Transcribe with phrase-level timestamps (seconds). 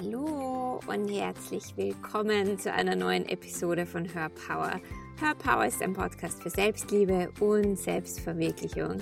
[0.00, 4.80] Hallo und herzlich willkommen zu einer neuen Episode von Her Power.
[5.18, 8.98] Her Power ist ein Podcast für Selbstliebe und Selbstverwirklichung.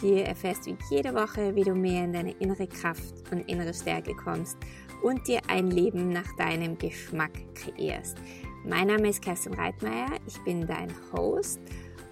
[0.00, 4.16] Hier erfährst du jede Woche, wie du mehr in deine innere Kraft und innere Stärke
[4.16, 4.56] kommst
[5.04, 8.16] und dir ein Leben nach deinem Geschmack kreierst.
[8.64, 11.60] Mein Name ist Kerstin Reitmeier, ich bin dein Host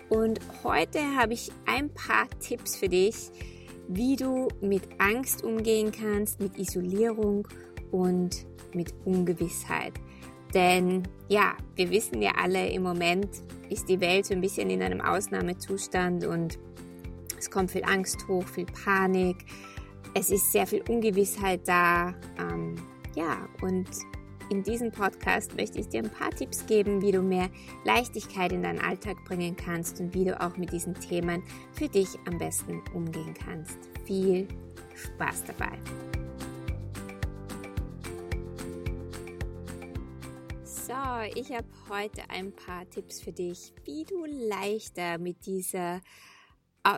[0.08, 3.32] und heute habe ich ein paar Tipps für dich,
[3.88, 7.48] wie du mit Angst umgehen kannst, mit Isolierung
[7.92, 9.94] und mit Ungewissheit.
[10.54, 13.28] Denn ja, wir wissen ja alle, im Moment
[13.68, 16.58] ist die Welt so ein bisschen in einem Ausnahmezustand und
[17.38, 19.36] es kommt viel Angst hoch, viel Panik.
[20.14, 22.14] Es ist sehr viel Ungewissheit da.
[22.38, 22.74] Ähm,
[23.14, 23.88] ja, und
[24.50, 27.48] in diesem Podcast möchte ich dir ein paar Tipps geben, wie du mehr
[27.84, 32.08] Leichtigkeit in deinen Alltag bringen kannst und wie du auch mit diesen Themen für dich
[32.26, 33.78] am besten umgehen kannst.
[34.04, 34.48] Viel
[34.96, 36.29] Spaß dabei!
[40.90, 46.00] So, ich habe heute ein paar Tipps für dich, wie du leichter mit dieser,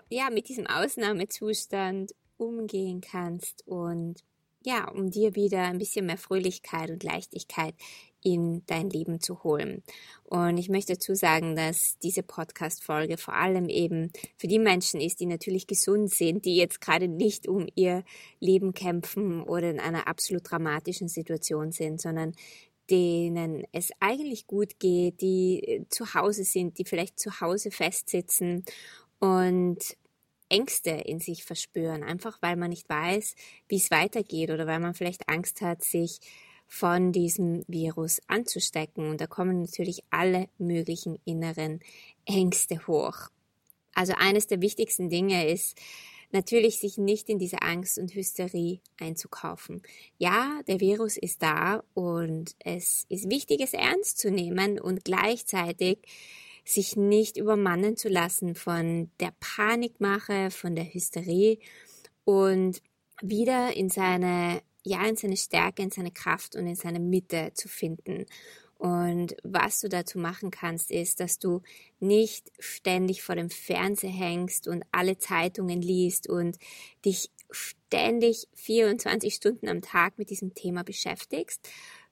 [0.08, 4.24] ja, mit diesem Ausnahmezustand umgehen kannst und
[4.64, 7.74] ja, um dir wieder ein bisschen mehr Fröhlichkeit und Leichtigkeit
[8.22, 9.82] in dein Leben zu holen.
[10.24, 15.20] Und ich möchte dazu sagen, dass diese Podcast-Folge vor allem eben für die Menschen ist,
[15.20, 18.04] die natürlich gesund sind, die jetzt gerade nicht um ihr
[18.40, 22.32] Leben kämpfen oder in einer absolut dramatischen Situation sind, sondern
[22.91, 28.64] denen es eigentlich gut geht, die zu Hause sind, die vielleicht zu Hause festsitzen
[29.19, 29.78] und
[30.48, 33.34] Ängste in sich verspüren, einfach weil man nicht weiß,
[33.69, 36.20] wie es weitergeht oder weil man vielleicht Angst hat, sich
[36.66, 39.08] von diesem Virus anzustecken.
[39.08, 41.80] Und da kommen natürlich alle möglichen inneren
[42.27, 43.28] Ängste hoch.
[43.94, 45.78] Also eines der wichtigsten Dinge ist,
[46.33, 49.83] natürlich sich nicht in diese Angst und Hysterie einzukaufen.
[50.19, 55.98] Ja, der Virus ist da und es ist wichtig, es ernst zu nehmen und gleichzeitig
[56.64, 61.58] sich nicht übermannen zu lassen von der Panikmache, von der Hysterie
[62.24, 62.83] und
[63.20, 67.68] wieder in seine, ja, in seine Stärke, in seine Kraft und in seine Mitte zu
[67.68, 68.27] finden.
[68.82, 71.62] Und was du dazu machen kannst, ist, dass du
[72.00, 76.58] nicht ständig vor dem Fernseher hängst und alle Zeitungen liest und
[77.04, 81.60] dich ständig 24 Stunden am Tag mit diesem Thema beschäftigst,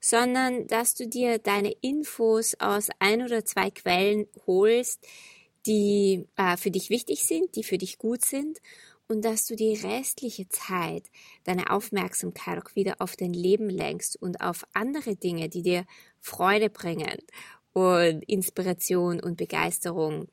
[0.00, 5.04] sondern dass du dir deine Infos aus ein oder zwei Quellen holst,
[5.66, 8.60] die äh, für dich wichtig sind, die für dich gut sind
[9.10, 11.10] und dass du die restliche Zeit
[11.43, 15.84] deine Aufmerksamkeit auch wieder auf dein Leben lenkst und auf andere Dinge, die dir
[16.21, 17.19] Freude bringen
[17.72, 20.28] und Inspiration und Begeisterung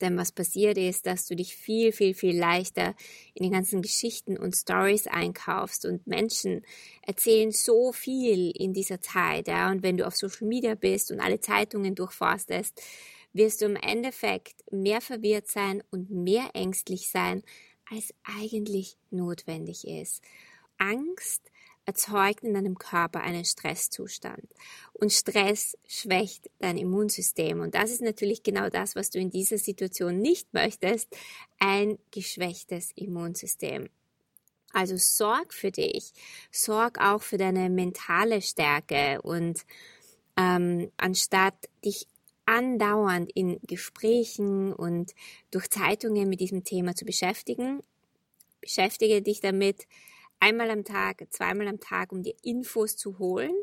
[0.00, 2.94] denn was passiert ist, dass du dich viel, viel, viel leichter
[3.32, 6.66] in den ganzen Geschichten und Stories einkaufst und Menschen
[7.06, 9.70] erzählen so viel in dieser Zeit, ja.
[9.70, 12.82] Und wenn du auf Social Media bist und alle Zeitungen durchforstest,
[13.32, 17.42] wirst du im Endeffekt mehr verwirrt sein und mehr ängstlich sein,
[17.94, 20.22] als eigentlich notwendig ist.
[20.78, 21.50] Angst
[21.86, 24.46] erzeugt in deinem Körper einen Stresszustand.
[24.94, 27.60] Und Stress schwächt dein Immunsystem.
[27.60, 31.14] Und das ist natürlich genau das, was du in dieser Situation nicht möchtest,
[31.58, 33.90] ein geschwächtes Immunsystem.
[34.72, 36.12] Also sorg für dich,
[36.50, 39.64] sorg auch für deine mentale Stärke und
[40.36, 42.08] ähm, anstatt dich
[42.46, 45.14] andauernd in Gesprächen und
[45.50, 47.82] durch Zeitungen mit diesem Thema zu beschäftigen,
[48.60, 49.86] beschäftige dich damit,
[50.40, 53.54] einmal am Tag, zweimal am Tag, um dir Infos zu holen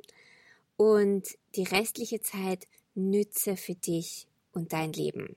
[0.77, 5.35] und die restliche Zeit nütze für dich und dein Leben.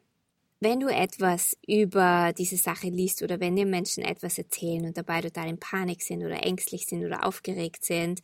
[0.61, 5.21] Wenn du etwas über diese Sache liest oder wenn dir Menschen etwas erzählen und dabei
[5.21, 8.23] total in Panik sind oder ängstlich sind oder aufgeregt sind,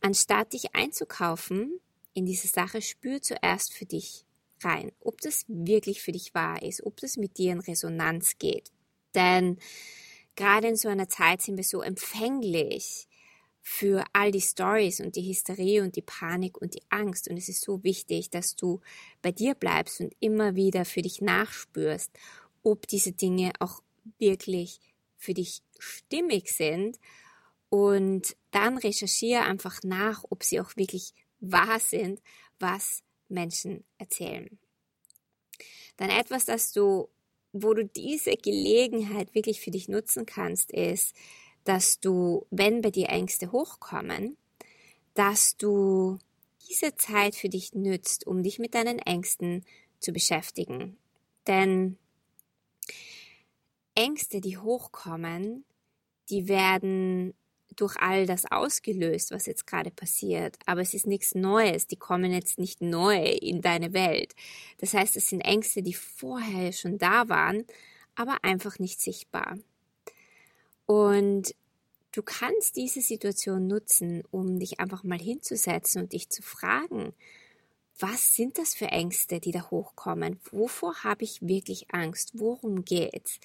[0.00, 1.78] anstatt dich einzukaufen
[2.14, 4.25] in diese Sache, spür zuerst für dich
[4.62, 8.70] rein, ob das wirklich für dich wahr ist, ob das mit dir in Resonanz geht.
[9.14, 9.58] Denn
[10.34, 13.08] gerade in so einer Zeit sind wir so empfänglich
[13.68, 17.28] für all die Stories und die Hysterie und die Panik und die Angst.
[17.28, 18.80] Und es ist so wichtig, dass du
[19.22, 22.12] bei dir bleibst und immer wieder für dich nachspürst,
[22.62, 23.82] ob diese Dinge auch
[24.18, 24.78] wirklich
[25.16, 27.00] für dich stimmig sind.
[27.68, 32.22] Und dann recherchiere einfach nach, ob sie auch wirklich wahr sind,
[32.60, 34.58] was Menschen erzählen.
[35.96, 37.08] Dann etwas, das du
[37.62, 41.14] wo du diese Gelegenheit wirklich für dich nutzen kannst, ist,
[41.64, 44.36] dass du, wenn bei dir Ängste hochkommen,
[45.14, 46.18] dass du
[46.68, 49.64] diese Zeit für dich nützt, um dich mit deinen Ängsten
[50.00, 50.98] zu beschäftigen.
[51.46, 51.96] Denn
[53.94, 55.64] Ängste, die hochkommen,
[56.28, 57.34] die werden
[57.76, 60.58] durch all das ausgelöst, was jetzt gerade passiert.
[60.66, 61.86] Aber es ist nichts Neues.
[61.86, 64.34] Die kommen jetzt nicht neu in deine Welt.
[64.78, 67.64] Das heißt, es sind Ängste, die vorher schon da waren,
[68.14, 69.58] aber einfach nicht sichtbar.
[70.86, 71.54] Und
[72.12, 77.12] du kannst diese Situation nutzen, um dich einfach mal hinzusetzen und dich zu fragen,
[77.98, 80.38] was sind das für Ängste, die da hochkommen?
[80.50, 82.32] Wovor habe ich wirklich Angst?
[82.34, 83.40] Worum geht's?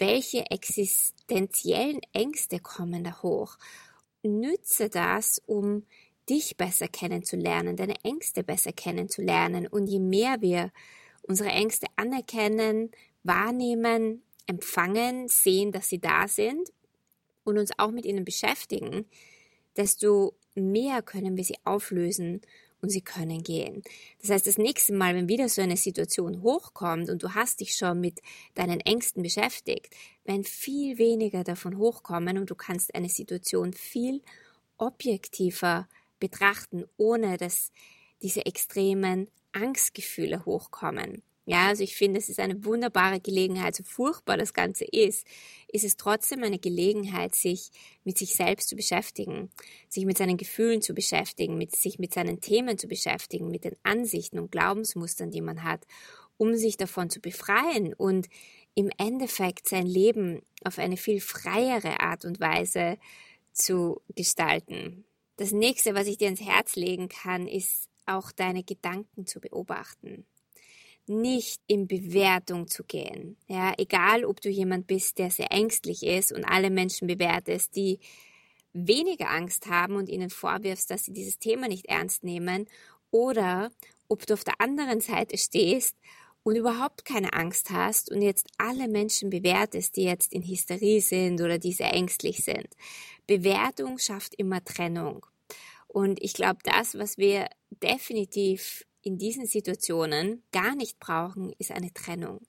[0.00, 3.58] Welche existenziellen Ängste kommen da hoch.
[4.22, 5.86] Nütze das, um
[6.28, 9.66] dich besser kennenzulernen, deine Ängste besser kennenzulernen.
[9.66, 10.72] Und je mehr wir
[11.22, 12.90] unsere Ängste anerkennen,
[13.22, 16.72] wahrnehmen, empfangen, sehen, dass sie da sind
[17.44, 19.06] und uns auch mit ihnen beschäftigen,
[19.76, 22.40] desto mehr können wir sie auflösen
[22.82, 23.82] und sie können gehen.
[24.20, 27.76] Das heißt, das nächste Mal, wenn wieder so eine Situation hochkommt und du hast dich
[27.76, 28.20] schon mit
[28.54, 29.94] deinen Ängsten beschäftigt,
[30.24, 34.22] werden viel weniger davon hochkommen und du kannst eine Situation viel
[34.78, 35.88] objektiver
[36.18, 37.72] betrachten, ohne dass
[38.22, 41.22] diese extremen Angstgefühle hochkommen.
[41.46, 45.26] Ja, also ich finde, es ist eine wunderbare Gelegenheit, so furchtbar das Ganze ist,
[45.72, 47.70] ist es trotzdem eine Gelegenheit, sich
[48.04, 49.50] mit sich selbst zu beschäftigen,
[49.88, 53.76] sich mit seinen Gefühlen zu beschäftigen, mit sich mit seinen Themen zu beschäftigen, mit den
[53.82, 55.86] Ansichten und Glaubensmustern, die man hat,
[56.36, 58.28] um sich davon zu befreien und
[58.74, 62.98] im Endeffekt sein Leben auf eine viel freiere Art und Weise
[63.52, 65.04] zu gestalten.
[65.36, 70.26] Das nächste, was ich dir ins Herz legen kann, ist auch deine Gedanken zu beobachten
[71.10, 73.36] nicht in Bewertung zu gehen.
[73.48, 77.98] Ja, egal ob du jemand bist, der sehr ängstlich ist und alle Menschen bewertest, die
[78.72, 82.66] weniger Angst haben und ihnen vorwirfst, dass sie dieses Thema nicht ernst nehmen,
[83.10, 83.70] oder
[84.08, 85.96] ob du auf der anderen Seite stehst
[86.42, 91.40] und überhaupt keine Angst hast und jetzt alle Menschen bewertest, die jetzt in Hysterie sind
[91.40, 92.68] oder die sehr ängstlich sind.
[93.26, 95.26] Bewertung schafft immer Trennung.
[95.86, 97.48] Und ich glaube, das, was wir
[97.82, 102.40] definitiv in diesen Situationen gar nicht brauchen, ist eine Trennung.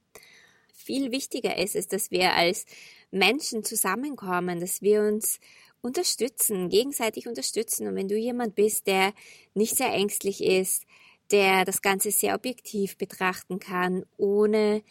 [0.73, 2.65] Viel wichtiger ist es, dass wir als
[3.11, 5.39] Menschen zusammenkommen, dass wir uns
[5.81, 7.87] unterstützen, gegenseitig unterstützen.
[7.87, 9.13] Und wenn du jemand bist, der
[9.53, 10.85] nicht sehr ängstlich ist,
[11.31, 14.83] der das Ganze sehr objektiv betrachten kann, ohne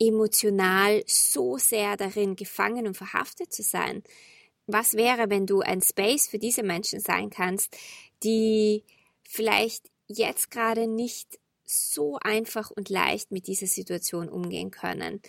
[0.00, 4.02] emotional so sehr darin gefangen und verhaftet zu sein.
[4.66, 7.76] Was wäre, wenn du ein Space für diese Menschen sein kannst,
[8.22, 8.82] die
[9.22, 15.20] vielleicht jetzt gerade nicht so einfach und leicht mit dieser Situation umgehen können.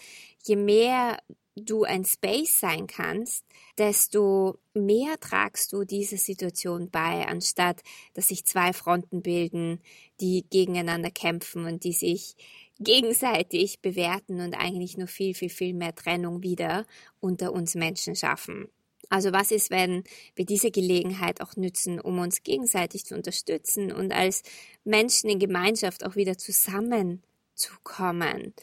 [0.43, 1.17] Je mehr
[1.55, 3.45] du ein Space sein kannst,
[3.77, 7.81] desto mehr tragst du dieser Situation bei, anstatt
[8.13, 9.81] dass sich zwei Fronten bilden,
[10.19, 12.35] die gegeneinander kämpfen und die sich
[12.79, 16.85] gegenseitig bewerten und eigentlich nur viel, viel, viel mehr Trennung wieder
[17.21, 18.67] unter uns Menschen schaffen.
[19.09, 20.03] Also was ist, wenn
[20.35, 24.43] wir diese Gelegenheit auch nützen, um uns gegenseitig zu unterstützen und als
[24.83, 28.53] Menschen in Gemeinschaft auch wieder zusammenzukommen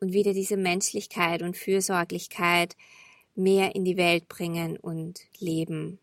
[0.00, 2.76] und wieder diese Menschlichkeit und Fürsorglichkeit
[3.34, 5.98] mehr in die Welt bringen und leben.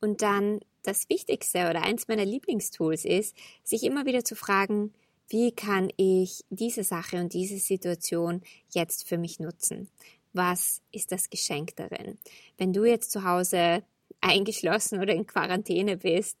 [0.00, 4.94] Und dann das Wichtigste oder eins meiner Lieblingstools ist, sich immer wieder zu fragen,
[5.28, 9.90] wie kann ich diese Sache und diese Situation jetzt für mich nutzen?
[10.32, 12.18] Was ist das Geschenk darin?
[12.56, 13.82] Wenn du jetzt zu Hause
[14.20, 16.36] eingeschlossen oder in Quarantäne bist,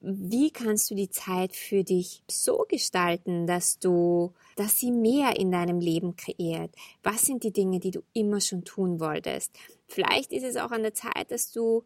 [0.00, 5.50] wie kannst du die Zeit für dich so gestalten, dass du, dass sie mehr in
[5.50, 6.70] deinem Leben kreiert?
[7.02, 9.52] Was sind die Dinge, die du immer schon tun wolltest?
[9.88, 11.82] Vielleicht ist es auch an der Zeit, dass du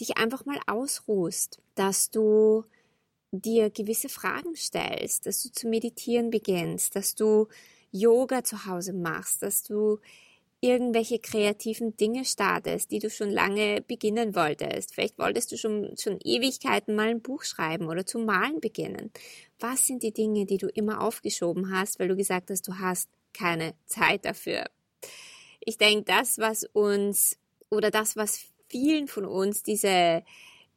[0.00, 2.64] dich einfach mal ausruhst, dass du
[3.30, 7.46] dir gewisse Fragen stellst, dass du zu meditieren beginnst, dass du
[7.92, 10.00] Yoga zu Hause machst, dass du
[10.62, 14.94] irgendwelche kreativen Dinge startest, die du schon lange beginnen wolltest.
[14.94, 19.10] Vielleicht wolltest du schon, schon Ewigkeiten mal ein Buch schreiben oder zum Malen beginnen.
[19.58, 23.10] Was sind die Dinge, die du immer aufgeschoben hast, weil du gesagt hast, du hast
[23.34, 24.66] keine Zeit dafür?
[25.58, 27.38] Ich denke, das, was uns
[27.68, 30.22] oder das, was vielen von uns diese,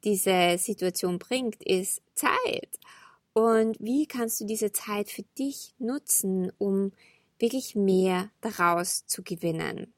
[0.02, 2.80] diese Situation bringt, ist Zeit.
[3.34, 6.90] Und wie kannst du diese Zeit für dich nutzen, um
[7.38, 9.92] wirklich mehr daraus zu gewinnen.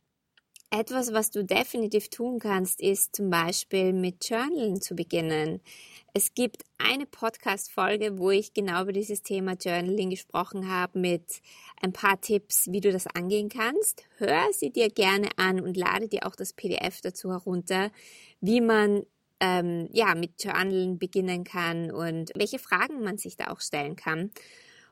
[0.71, 5.63] Etwas, was du definitiv tun kannst, ist zum Beispiel mit Journalen zu beginnen.
[6.13, 11.41] Es gibt eine Podcast-Folge, wo ich genau über dieses Thema Journaling gesprochen habe mit
[11.81, 14.05] ein paar Tipps, wie du das angehen kannst.
[14.19, 17.91] Hör sie dir gerne an und lade dir auch das PDF dazu herunter,
[18.43, 19.07] wie man
[19.41, 24.33] ähm, ja mit Journalen beginnen kann und welche Fragen man sich da auch stellen kann.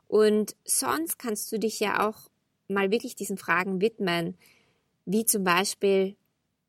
[0.08, 2.30] Und sonst kannst du dich ja auch
[2.68, 4.36] mal wirklich diesen Fragen widmen,
[5.04, 6.16] wie zum Beispiel,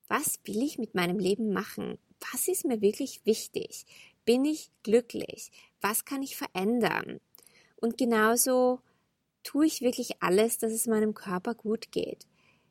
[0.08, 1.98] was will ich mit meinem Leben machen?
[2.32, 3.86] was ist mir wirklich wichtig?
[4.26, 5.52] Bin ich glücklich?
[5.82, 7.20] Was kann ich verändern?
[7.78, 8.80] Und genauso
[9.44, 12.28] tue ich wirklich alles, dass es meinem Körper gut geht.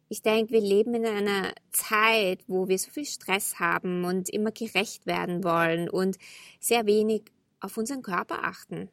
[0.09, 4.53] Ich denke, wir leben in einer Zeit, wo wir so viel Stress haben und immer
[4.53, 6.17] gerecht werden wollen und
[6.61, 7.23] sehr wenig
[7.61, 8.89] auf unseren Körper achten.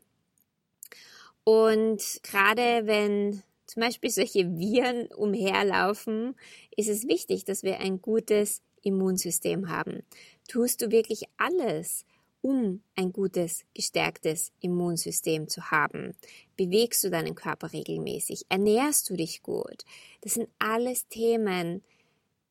[1.44, 6.36] Und gerade wenn zum Beispiel solche Viren umherlaufen,
[6.78, 10.04] ist es wichtig, dass wir ein gutes Immunsystem haben.
[10.48, 12.06] Tust du wirklich alles,
[12.42, 16.12] um ein gutes, gestärktes Immunsystem zu haben?
[16.56, 18.46] Bewegst du deinen Körper regelmäßig?
[18.48, 19.86] Ernährst du dich gut?
[20.22, 21.82] Das sind alles Themen,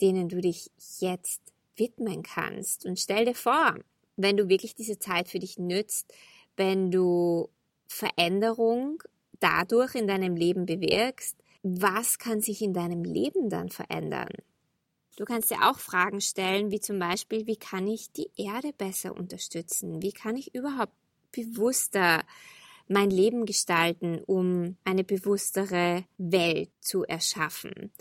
[0.00, 1.41] denen du dich jetzt
[1.76, 2.85] widmen kannst.
[2.85, 3.76] Und stell dir vor,
[4.17, 6.12] wenn du wirklich diese Zeit für dich nützt,
[6.57, 7.49] wenn du
[7.87, 9.05] Veränderung
[9.43, 14.31] dadurch in deinem Leben bewirkst, was kann sich in deinem Leben dann verändern?
[15.17, 19.15] Du kannst dir auch Fragen stellen, wie zum Beispiel, wie kann ich die Erde besser
[19.15, 20.01] unterstützen?
[20.01, 20.95] Wie kann ich überhaupt
[21.33, 22.23] bewusster
[22.89, 27.93] mein Leben gestalten, um eine bewusstere Welt zu erschaffen?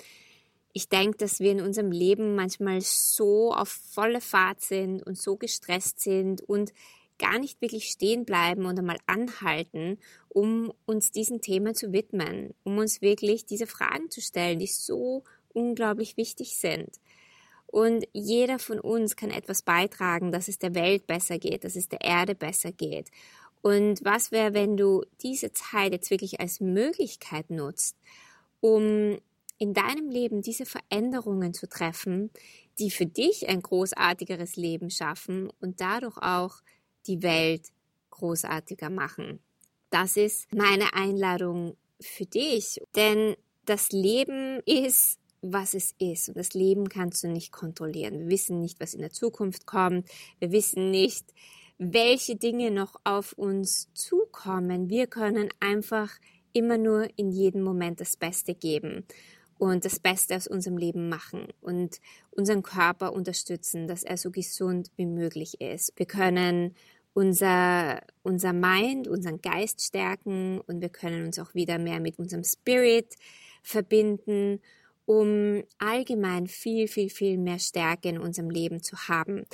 [0.73, 5.35] Ich denke, dass wir in unserem Leben manchmal so auf volle Fahrt sind und so
[5.35, 6.71] gestresst sind und
[7.21, 12.77] gar nicht wirklich stehen bleiben und einmal anhalten, um uns diesen Themen zu widmen, um
[12.79, 15.23] uns wirklich diese Fragen zu stellen, die so
[15.53, 16.99] unglaublich wichtig sind.
[17.67, 21.87] Und jeder von uns kann etwas beitragen, dass es der Welt besser geht, dass es
[21.87, 23.09] der Erde besser geht.
[23.61, 27.95] Und was wäre, wenn du diese Zeit jetzt wirklich als Möglichkeit nutzt,
[28.59, 29.17] um
[29.59, 32.31] in deinem Leben diese Veränderungen zu treffen,
[32.79, 36.61] die für dich ein großartigeres Leben schaffen und dadurch auch
[37.07, 37.67] die Welt
[38.09, 39.39] großartiger machen.
[39.89, 46.29] Das ist meine Einladung für dich, denn das Leben ist was es ist.
[46.29, 48.19] Und das Leben kannst du nicht kontrollieren.
[48.19, 50.07] Wir wissen nicht, was in der Zukunft kommt.
[50.39, 51.33] Wir wissen nicht,
[51.77, 54.89] welche Dinge noch auf uns zukommen.
[54.89, 56.11] Wir können einfach
[56.53, 59.05] immer nur in jedem Moment das Beste geben
[59.61, 62.01] und das Beste aus unserem Leben machen und
[62.31, 65.93] unseren Körper unterstützen, dass er so gesund wie möglich ist.
[65.97, 66.73] Wir können
[67.13, 72.43] unser, unser Mind, unseren Geist stärken und wir können uns auch wieder mehr mit unserem
[72.43, 73.15] Spirit
[73.61, 74.61] verbinden
[75.05, 79.45] um allgemein viel, viel, viel mehr Stärke in unserem Leben zu haben.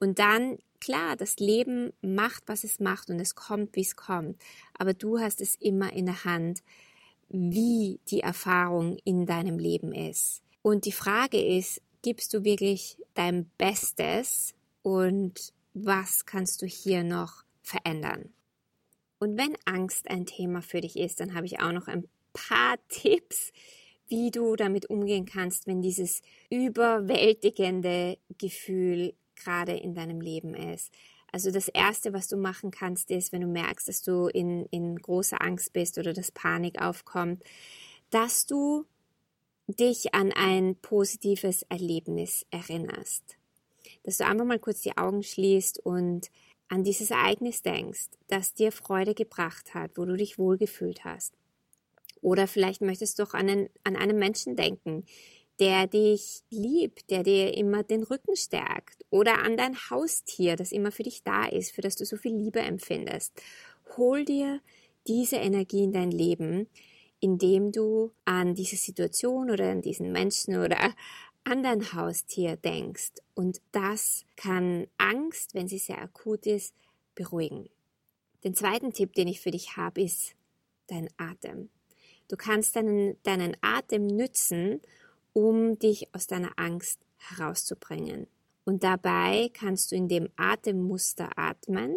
[0.00, 4.42] Und dann, klar, das Leben macht, was es macht und es kommt, wie es kommt.
[4.76, 6.62] Aber du hast es immer in der Hand,
[7.28, 10.42] wie die Erfahrung in deinem Leben ist.
[10.62, 17.44] Und die Frage ist, gibst du wirklich dein Bestes und was kannst du hier noch
[17.62, 18.32] verändern?
[19.18, 22.76] Und wenn Angst ein Thema für dich ist, dann habe ich auch noch ein paar
[22.88, 23.52] Tipps,
[24.08, 30.92] wie du damit umgehen kannst, wenn dieses überwältigende Gefühl gerade in deinem Leben ist.
[31.34, 34.94] Also das Erste, was du machen kannst, ist, wenn du merkst, dass du in, in
[34.94, 37.42] großer Angst bist oder dass Panik aufkommt,
[38.10, 38.84] dass du
[39.66, 43.36] dich an ein positives Erlebnis erinnerst.
[44.04, 46.30] Dass du einfach mal kurz die Augen schließt und
[46.68, 51.34] an dieses Ereignis denkst, das dir Freude gebracht hat, wo du dich wohlgefühlt hast.
[52.20, 55.04] Oder vielleicht möchtest du auch an einen, an einen Menschen denken,
[55.60, 59.04] der dich liebt, der dir immer den Rücken stärkt.
[59.10, 62.34] Oder an dein Haustier, das immer für dich da ist, für das du so viel
[62.34, 63.40] Liebe empfindest.
[63.96, 64.60] Hol dir
[65.06, 66.66] diese Energie in dein Leben,
[67.20, 70.94] indem du an diese Situation oder an diesen Menschen oder
[71.44, 73.12] an dein Haustier denkst.
[73.34, 76.74] Und das kann Angst, wenn sie sehr akut ist,
[77.14, 77.68] beruhigen.
[78.42, 80.34] Den zweiten Tipp, den ich für dich habe, ist
[80.88, 81.70] dein Atem.
[82.28, 84.80] Du kannst deinen, deinen Atem nützen,
[85.34, 88.26] um dich aus deiner Angst herauszubringen.
[88.64, 91.94] Und dabei kannst du in dem Atemmuster atmen.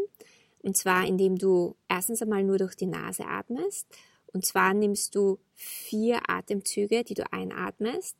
[0.61, 3.87] Und zwar, indem du erstens einmal nur durch die Nase atmest.
[4.33, 8.17] Und zwar nimmst du vier Atemzüge, die du einatmest.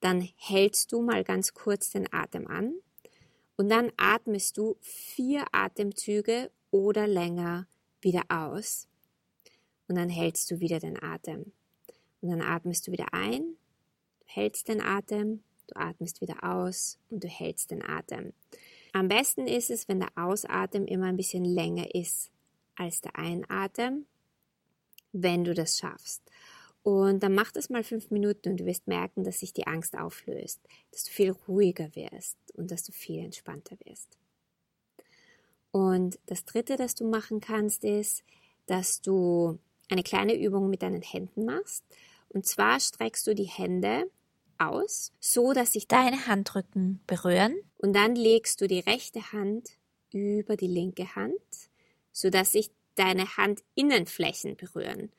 [0.00, 2.72] Dann hältst du mal ganz kurz den Atem an.
[3.56, 7.66] Und dann atmest du vier Atemzüge oder länger
[8.00, 8.88] wieder aus
[9.88, 11.52] und dann hältst du wieder den Atem.
[12.20, 13.56] Und dann atmest du wieder ein,
[14.26, 18.32] du hältst den Atem, du atmest wieder aus und du hältst den Atem.
[18.92, 22.30] Am besten ist es, wenn der Ausatmen immer ein bisschen länger ist
[22.76, 24.06] als der Einatmen,
[25.12, 26.22] wenn du das schaffst.
[26.82, 29.96] Und dann mach das mal fünf Minuten und du wirst merken, dass sich die Angst
[29.96, 30.60] auflöst,
[30.92, 34.18] dass du viel ruhiger wirst und dass du viel entspannter wirst.
[35.70, 38.22] Und das dritte, das du machen kannst, ist,
[38.66, 41.84] dass du eine kleine Übung mit deinen Händen machst.
[42.34, 44.10] Und zwar streckst du die Hände
[44.58, 47.56] aus, so dass sich deine Handrücken berühren.
[47.78, 49.70] Und dann legst du die rechte Hand
[50.12, 51.32] über die linke Hand,
[52.12, 55.12] so dass sich deine Handinnenflächen berühren.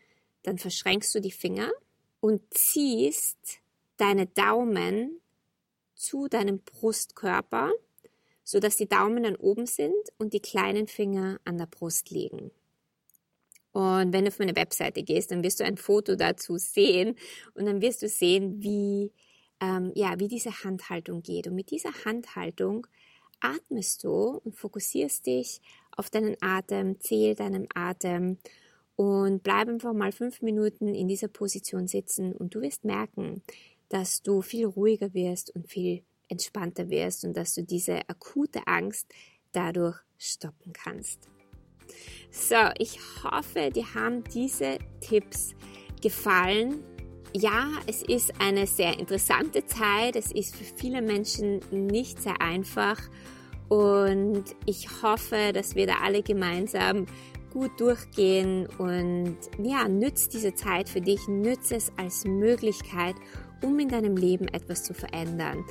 [0.44, 1.72] Dann verschränkst du die Finger
[2.20, 3.60] und ziehst
[3.98, 5.22] deine Daumen
[5.96, 7.72] zu deinem Brustkörper,
[8.44, 12.52] so dass die Daumen dann oben sind und die kleinen Finger an der Brust liegen.
[13.76, 17.18] Und wenn du auf meine Webseite gehst, dann wirst du ein Foto dazu sehen
[17.56, 19.12] und dann wirst du sehen, wie,
[19.60, 21.48] ähm, ja, wie diese Handhaltung geht.
[21.48, 22.88] Und mit dieser Handhaltung
[23.42, 25.60] atmest du und fokussierst dich
[25.92, 28.38] auf deinen Atem, zähl deinen Atem
[28.96, 33.42] und bleib einfach mal fünf Minuten in dieser Position sitzen und du wirst merken,
[33.90, 39.14] dass du viel ruhiger wirst und viel entspannter wirst und dass du diese akute Angst
[39.52, 41.30] dadurch stoppen kannst.
[42.32, 45.56] So, ich hoffe, dir haben diese Tipps
[46.02, 46.84] gefallen.
[47.34, 50.16] Ja, es ist eine sehr interessante Zeit.
[50.16, 53.02] Es ist für viele Menschen nicht sehr einfach.
[53.70, 57.06] Und ich hoffe, dass wir da alle gemeinsam
[57.52, 63.16] gut durchgehen und ja, nützt diese Zeit für dich, nütze es als Möglichkeit,
[63.64, 65.64] um in deinem Leben etwas zu verändern.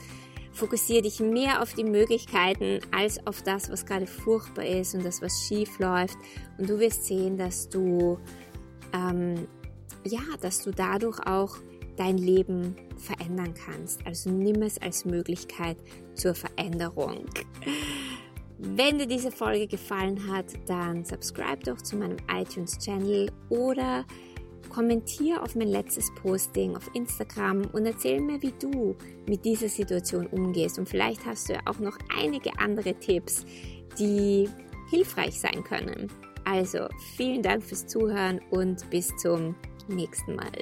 [0.54, 5.20] Fokussiere dich mehr auf die Möglichkeiten als auf das, was gerade furchtbar ist und das,
[5.20, 6.16] was schief läuft.
[6.58, 8.18] Und du wirst sehen, dass du,
[8.92, 9.48] ähm,
[10.04, 11.56] ja, dass du dadurch auch
[11.96, 14.06] dein Leben verändern kannst.
[14.06, 15.76] Also nimm es als Möglichkeit
[16.14, 17.24] zur Veränderung.
[18.58, 24.04] Wenn dir diese Folge gefallen hat, dann subscribe doch zu meinem iTunes-Channel oder
[24.70, 30.26] Kommentier auf mein letztes Posting auf Instagram und erzähl mir, wie du mit dieser Situation
[30.26, 30.78] umgehst.
[30.78, 33.44] Und vielleicht hast du ja auch noch einige andere Tipps,
[33.98, 34.48] die
[34.90, 36.10] hilfreich sein können.
[36.44, 39.54] Also vielen Dank fürs Zuhören und bis zum
[39.88, 40.52] nächsten Mal.